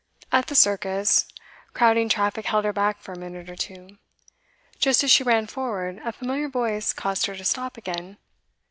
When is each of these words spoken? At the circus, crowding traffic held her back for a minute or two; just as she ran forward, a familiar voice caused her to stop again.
At 0.31 0.47
the 0.47 0.55
circus, 0.55 1.27
crowding 1.75 2.09
traffic 2.09 2.45
held 2.45 2.65
her 2.65 2.73
back 2.73 2.99
for 3.03 3.13
a 3.13 3.15
minute 3.15 3.51
or 3.51 3.55
two; 3.55 3.99
just 4.79 5.03
as 5.03 5.11
she 5.11 5.21
ran 5.23 5.45
forward, 5.45 6.01
a 6.03 6.11
familiar 6.11 6.49
voice 6.49 6.91
caused 6.91 7.27
her 7.27 7.35
to 7.35 7.45
stop 7.45 7.77
again. 7.77 8.17